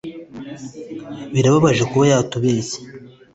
birababaje 1.33 1.83
kuba 1.91 2.05
yatubeshye 2.11 2.79